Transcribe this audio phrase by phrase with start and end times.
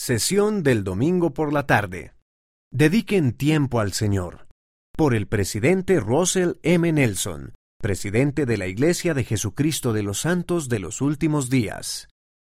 [0.00, 2.12] Sesión del domingo por la tarde.
[2.72, 4.46] Dediquen tiempo al Señor.
[4.96, 6.92] Por el presidente Russell M.
[6.92, 12.06] Nelson, presidente de la Iglesia de Jesucristo de los Santos de los Últimos Días.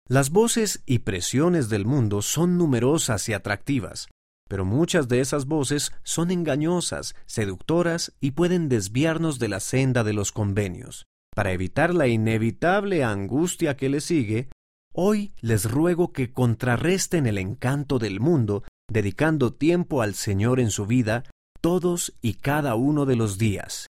[0.08, 4.08] Las voces y presiones del mundo son numerosas y atractivas,
[4.48, 10.14] pero muchas de esas voces son engañosas, seductoras y pueden desviarnos de la senda de
[10.14, 11.04] los convenios.
[11.36, 14.48] Para evitar la inevitable angustia que le sigue,
[14.96, 20.86] Hoy les ruego que contrarresten el encanto del mundo, dedicando tiempo al Señor en su
[20.86, 21.24] vida
[21.60, 23.88] todos y cada uno de los días.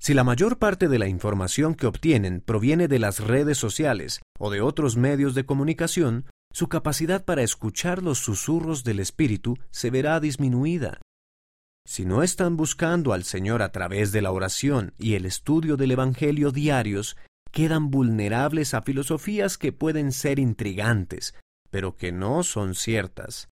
[0.00, 4.50] Si la mayor parte de la información que obtienen proviene de las redes sociales o
[4.50, 10.20] de otros medios de comunicación, su capacidad para escuchar los susurros del Espíritu se verá
[10.20, 11.00] disminuida.
[11.84, 15.90] Si no están buscando al Señor a través de la oración y el estudio del
[15.90, 17.16] Evangelio diarios,
[17.58, 21.34] quedan vulnerables a filosofías que pueden ser intrigantes,
[21.70, 23.48] pero que no son ciertas.